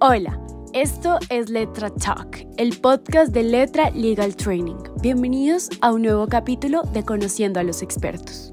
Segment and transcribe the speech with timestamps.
[0.00, 0.40] Hola,
[0.74, 4.76] esto es Letra Talk, el podcast de Letra Legal Training.
[5.02, 8.52] Bienvenidos a un nuevo capítulo de Conociendo a los expertos.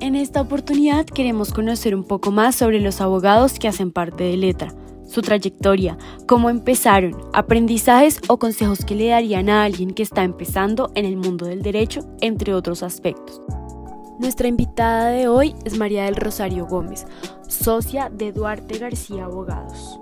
[0.00, 4.36] En esta oportunidad queremos conocer un poco más sobre los abogados que hacen parte de
[4.36, 4.74] Letra,
[5.08, 10.90] su trayectoria, cómo empezaron, aprendizajes o consejos que le darían a alguien que está empezando
[10.96, 13.40] en el mundo del derecho, entre otros aspectos.
[14.18, 17.06] Nuestra invitada de hoy es María del Rosario Gómez,
[17.46, 20.00] socia de Duarte García Abogados.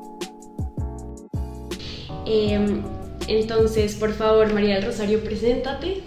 [2.30, 2.82] Em,
[3.26, 6.02] entonces, por favor, María del Rosario, preséntate.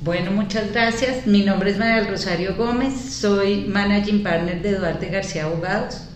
[0.00, 1.26] Bueno, muchas gracias.
[1.26, 6.08] Mi nombre es María del Rosario Gómez, soy managing partner de Duarte García Abogados.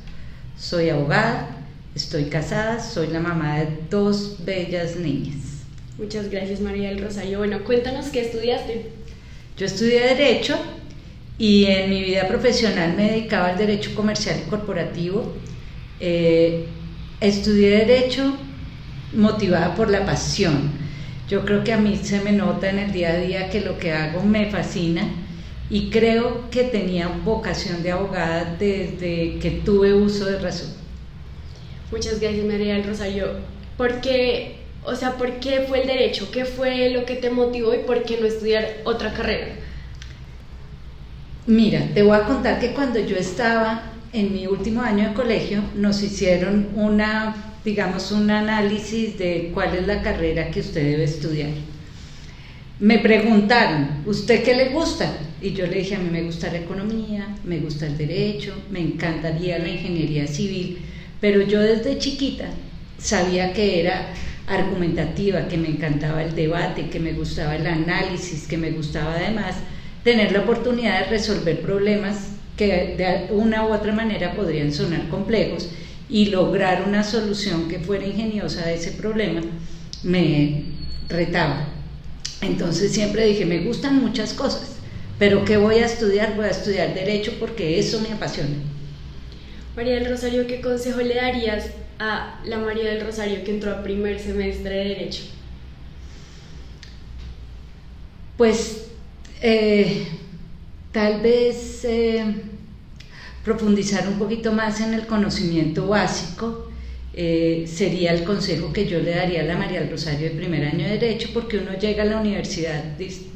[0.57, 1.49] Soy abogada,
[1.95, 5.65] estoy casada, soy la mamá de dos bellas niñas.
[5.99, 7.39] Muchas gracias, María del Rosario.
[7.39, 8.87] Bueno, cuéntanos qué estudiaste.
[9.59, 10.57] Yo estudié Derecho
[11.37, 15.35] y en mi vida profesional me dedicaba al derecho comercial y corporativo.
[16.01, 16.65] Eh,
[17.21, 18.35] estudié derecho
[19.13, 20.71] motivada por la pasión.
[21.29, 23.79] Yo creo que a mí se me nota en el día a día que lo
[23.79, 25.03] que hago me fascina
[25.71, 30.71] y creo que tenía vocación de abogada desde que tuve uso de razón.
[31.93, 33.27] Muchas gracias María del Rosario.
[33.77, 36.31] ¿Por qué, o sea, por qué fue el derecho?
[36.33, 39.55] ¿Qué fue lo que te motivó y por qué no estudiar otra carrera?
[41.47, 45.63] Mira, te voy a contar que cuando yo estaba en mi último año de colegio,
[45.75, 51.51] nos hicieron una, digamos, un análisis de cuál es la carrera que usted debe estudiar.
[52.79, 55.13] Me preguntaron, ¿usted qué le gusta?
[55.43, 58.81] Y yo le dije, a mí me gusta la economía, me gusta el derecho, me
[58.81, 60.79] encantaría la ingeniería civil,
[61.21, 62.47] pero yo desde chiquita
[62.99, 64.15] sabía que era
[64.47, 69.57] argumentativa, que me encantaba el debate, que me gustaba el análisis, que me gustaba además
[70.03, 75.71] tener la oportunidad de resolver problemas que de una u otra manera podrían sonar complejos
[76.11, 79.43] y lograr una solución que fuera ingeniosa a ese problema
[80.03, 80.65] me
[81.09, 81.69] retaba.
[82.41, 84.77] Entonces siempre dije, me gustan muchas cosas,
[85.19, 86.35] pero ¿qué voy a estudiar?
[86.35, 88.57] Voy a estudiar derecho porque eso me apasiona.
[89.77, 91.67] María del Rosario, ¿qué consejo le darías
[91.99, 95.23] a la María del Rosario que entró a primer semestre de derecho?
[98.37, 98.87] Pues
[99.43, 100.07] eh,
[100.93, 102.35] tal vez eh,
[103.45, 106.71] profundizar un poquito más en el conocimiento básico
[107.13, 110.65] eh, sería el consejo que yo le daría a la María del Rosario de primer
[110.65, 112.85] año de Derecho, porque uno llega a la universidad,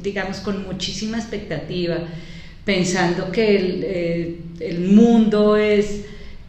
[0.01, 1.97] digamos, con muchísima expectativa,
[2.63, 6.01] pensando que el, el mundo es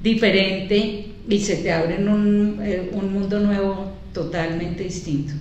[0.03, 2.61] diferente y se te abre un,
[2.93, 5.35] un mundo nuevo totalmente distinto.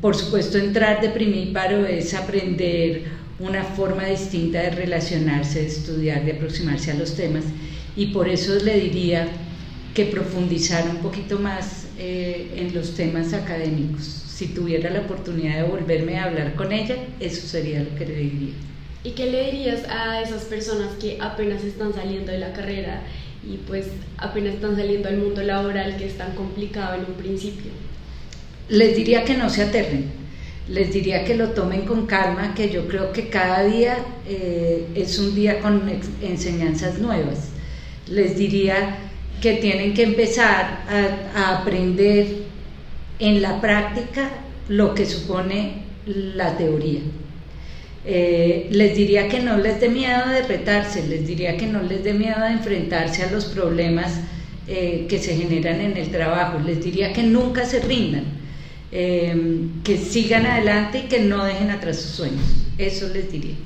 [0.00, 3.04] Por supuesto, entrar de primíparo es aprender
[3.38, 7.44] una forma distinta de relacionarse, de estudiar, de aproximarse a los temas
[7.96, 9.28] y por eso le diría
[9.94, 14.04] que profundizar un poquito más eh, en los temas académicos.
[14.04, 18.16] Si tuviera la oportunidad de volverme a hablar con ella, eso sería lo que le
[18.16, 18.54] diría.
[19.04, 23.02] ¿Y qué le dirías a esas personas que apenas están saliendo de la carrera
[23.48, 23.86] y pues
[24.18, 27.70] apenas están saliendo al mundo laboral que es tan complicado en un principio?
[28.68, 30.06] les diría que no se aterren,
[30.68, 35.18] les diría que lo tomen con calma, que yo creo que cada día eh, es
[35.18, 35.82] un día con
[36.22, 37.50] enseñanzas nuevas.
[38.08, 38.96] Les diría
[39.40, 40.84] que tienen que empezar
[41.34, 42.26] a, aprender
[43.18, 44.30] en la práctica
[44.68, 47.00] lo que supone la teoría.
[48.04, 52.04] Eh, les diría que no les dé miedo de retarse, les diría que no les
[52.04, 54.20] dé miedo de enfrentarse a los problemas
[54.68, 58.24] eh, que se generan en el trabajo, les diría que nunca se rindan,
[58.92, 62.44] Em, que sigan adelante y que no dejen atrás sus sueños.
[62.78, 63.56] Eso les diría.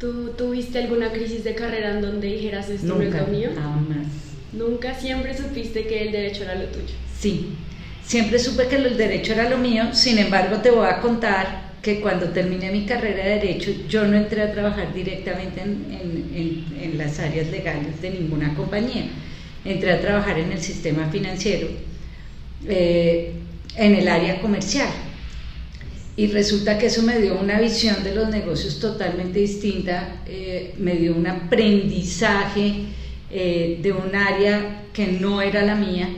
[0.00, 3.50] ¿Tú tuviste alguna crisis de carrera en donde dijeras esto no es lo mío?
[3.54, 4.06] Jamás.
[4.52, 6.94] ¿Nunca siempre supiste que el derecho era lo tuyo?
[7.18, 7.50] Sí,
[8.04, 12.00] siempre supe que el derecho era lo mío, sin embargo te voy a contar que
[12.00, 17.18] cuando terminé mi carrera de derecho yo no entré a trabajar directamente en, en las
[17.18, 19.04] áreas legales de ninguna compañía,
[19.64, 21.68] entré a trabajar en el sistema financiero.
[22.66, 23.32] Eh,
[23.76, 24.88] en el área comercial.
[26.16, 30.96] Y resulta que eso me dio una visión de los negocios totalmente distinta, eh, me
[30.96, 32.86] dio un aprendizaje
[33.30, 36.08] eh, de un área que no era la mía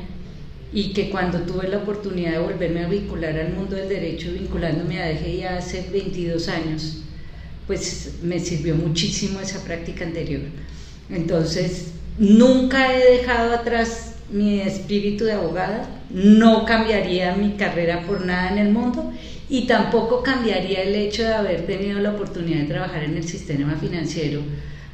[0.73, 5.03] y que cuando tuve la oportunidad de volverme a vincular al mundo del derecho, vinculándome
[5.03, 7.03] a DGI hace 22 años,
[7.67, 10.43] pues me sirvió muchísimo esa práctica anterior.
[11.11, 11.89] Entonces,
[12.19, 18.59] nunca he dejado atrás mi espíritu de abogada, no cambiaría mi carrera por nada en
[18.59, 19.13] el mundo
[19.49, 23.77] y tampoco cambiaría el hecho de haber tenido la oportunidad de trabajar en el sistema
[23.77, 24.43] financiero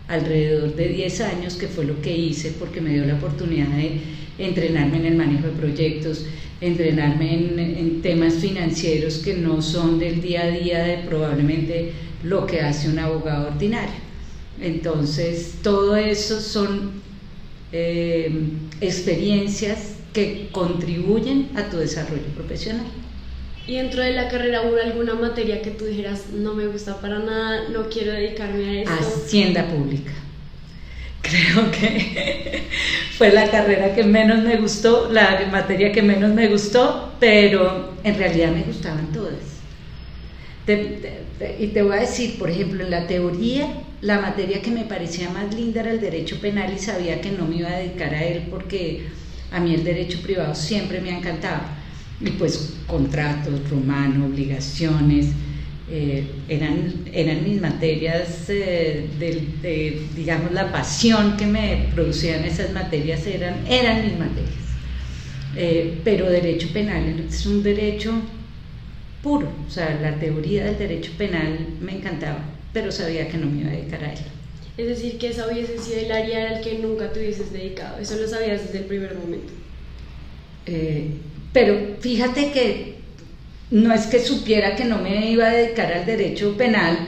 [0.09, 4.01] alrededor de 10 años, que fue lo que hice porque me dio la oportunidad de
[4.39, 6.27] entrenarme en el manejo de proyectos,
[6.61, 11.93] entrenarme en, temas financieros que no son del día a día de probablemente
[12.23, 14.05] lo que hace un abogado ordinario.
[14.61, 16.93] Entonces, todo eso son
[17.73, 18.31] eh,
[18.81, 22.87] experiencias que contribuyen a tu desarrollo profesional.
[23.67, 27.19] ¿Y dentro de la carrera hubo alguna materia que tú dijeras, no me gusta para
[27.19, 28.93] nada, no quiero dedicarme a esto?
[28.93, 30.13] Hacienda pública.
[31.23, 32.65] Creo que
[33.17, 38.19] fue la carrera que menos me gustó, la materia que menos me gustó, pero en
[38.19, 39.35] realidad me gustaban todas.
[41.59, 43.67] y te voy a decir, por ejemplo, en la teoría,
[44.05, 47.47] la materia que me parecía más linda era el derecho penal y sabía que no
[47.47, 49.07] me iba a dedicar a él porque
[49.51, 51.63] a mí el derecho privado siempre me ha encantado.
[52.21, 55.29] Y pues contratos, romano, obligaciones,
[55.91, 63.27] eh, eran, eran mis materias eh, de, digamos, la pasión que me producían esas materias
[63.27, 64.65] eran, eran mis materias.
[65.57, 68.13] Eh, pero derecho penal es un derecho
[69.23, 73.63] puro, o sea, la teoría del derecho penal me encantaba, pero sabía que no me
[73.63, 74.19] iba a dedicar a él.
[74.77, 78.17] Es decir, que esa hubiese sido el área al que nunca te hubieses dedicado, eso
[78.17, 79.53] lo sabías desde el primer momento.
[81.53, 82.95] pero fíjate que
[83.71, 86.99] no es que supiera que no me iba a dedicar al derecho penal,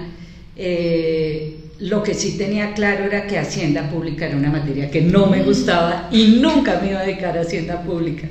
[0.57, 5.27] eh, lo que sí tenía claro era que Hacienda Pública era una materia que no
[5.27, 8.29] me gustaba y nunca me iba a dedicar a Hacienda Pública.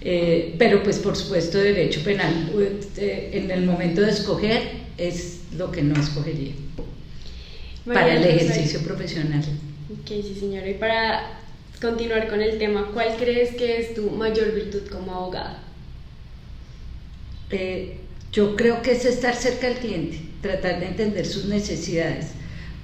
[0.00, 2.50] Eh, pero pues por supuesto derecho penal
[2.96, 6.52] eh, en el momento de escoger es lo que no escogería
[7.86, 9.42] para el ejercicio profesional.
[9.90, 10.68] Ok, sí señora.
[10.68, 11.40] Y para
[11.80, 15.62] continuar con el tema, ¿cuál crees que es tu mayor virtud como abogada?
[17.50, 17.98] Eh,
[18.32, 22.28] yo creo que es estar cerca del cliente, tratar de entender sus necesidades,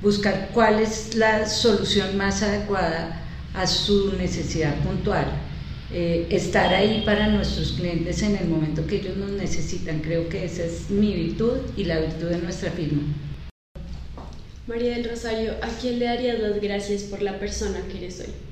[0.03, 3.23] buscar cuál es la solución más adecuada
[3.55, 5.27] a su necesidad puntual,
[5.93, 10.01] eh, estar ahí para nuestros clientes en el momento que ellos nos necesitan.
[10.01, 13.03] Creo que esa es mi virtud y la virtud de nuestra firma.
[14.67, 18.49] María del Rosario, ¿a quién le darías las gracias por la persona que eres hoy?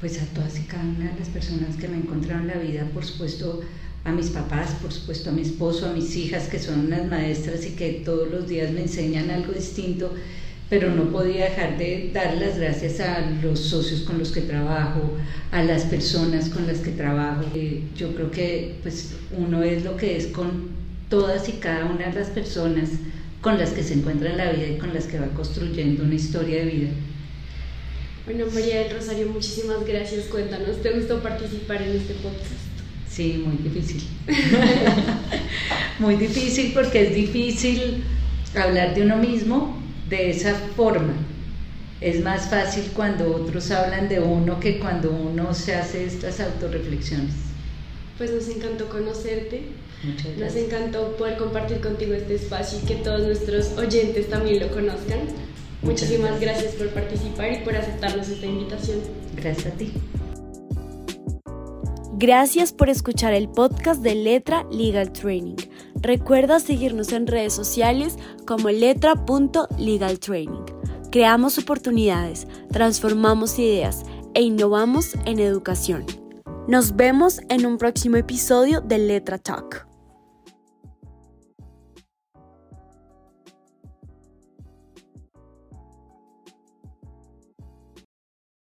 [0.00, 2.88] pues a todas y cada una de las personas que me encontraron en la vida,
[2.94, 3.60] por supuesto
[4.04, 7.66] a mis papás, por supuesto a mi esposo, a mis hijas que son unas maestras
[7.66, 10.14] y que todos los días me enseñan algo distinto,
[10.70, 15.16] pero no podía dejar de dar las gracias a los socios con los que trabajo,
[15.50, 17.42] a las personas con las que trabajo.
[17.54, 20.68] Eh, yo creo que pues uno es lo que es con
[21.08, 22.90] todas y cada una de las personas
[23.40, 26.14] con las que se encuentra en la vida y con las que va construyendo una
[26.14, 26.88] historia de vida.
[28.26, 30.26] Bueno, María del Rosario, muchísimas gracias.
[30.26, 32.52] Cuéntanos, ¿te gustó participar en este podcast?
[33.08, 34.02] Sí, muy difícil.
[35.98, 38.04] muy difícil porque es difícil
[38.54, 41.14] hablar de uno mismo de esa forma.
[42.00, 47.34] Es más fácil cuando otros hablan de uno que cuando uno se hace estas autorreflexiones.
[48.16, 49.62] Pues nos encantó conocerte.
[50.04, 50.54] Muchas gracias.
[50.54, 55.20] Nos encantó poder compartir contigo este espacio y que todos nuestros oyentes también lo conozcan.
[55.82, 56.74] Muchísimas gracias.
[56.74, 59.00] por participar y por aceptarnos esta invitación.
[59.36, 59.92] Gracias a ti.
[62.20, 65.67] Gracias por escuchar el podcast de Letra Legal Training.
[66.00, 68.16] Recuerda seguirnos en redes sociales
[68.46, 70.64] como letra.legaltraining.
[71.10, 76.04] Creamos oportunidades, transformamos ideas e innovamos en educación.
[76.68, 79.87] Nos vemos en un próximo episodio de Letra Talk.